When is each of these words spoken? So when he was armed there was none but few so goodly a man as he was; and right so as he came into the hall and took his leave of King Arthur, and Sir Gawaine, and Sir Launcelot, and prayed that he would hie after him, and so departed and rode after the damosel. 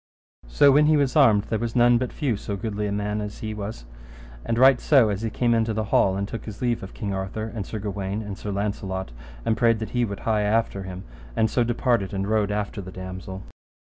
So 0.47 0.71
when 0.71 0.87
he 0.87 0.97
was 0.97 1.15
armed 1.15 1.43
there 1.43 1.59
was 1.59 1.75
none 1.75 1.99
but 1.99 2.11
few 2.11 2.35
so 2.35 2.55
goodly 2.55 2.87
a 2.87 2.91
man 2.91 3.21
as 3.21 3.41
he 3.45 3.53
was; 3.53 3.85
and 4.43 4.57
right 4.57 4.81
so 4.81 5.09
as 5.09 5.21
he 5.21 5.29
came 5.29 5.53
into 5.53 5.75
the 5.75 5.83
hall 5.93 6.17
and 6.17 6.27
took 6.27 6.45
his 6.45 6.59
leave 6.59 6.81
of 6.81 6.95
King 6.95 7.13
Arthur, 7.13 7.51
and 7.53 7.67
Sir 7.67 7.77
Gawaine, 7.77 8.23
and 8.23 8.35
Sir 8.35 8.49
Launcelot, 8.49 9.11
and 9.45 9.55
prayed 9.55 9.77
that 9.77 9.91
he 9.91 10.03
would 10.03 10.21
hie 10.21 10.41
after 10.41 10.81
him, 10.81 11.03
and 11.35 11.51
so 11.51 11.63
departed 11.63 12.15
and 12.15 12.27
rode 12.27 12.49
after 12.49 12.81
the 12.81 12.91
damosel. 12.91 13.43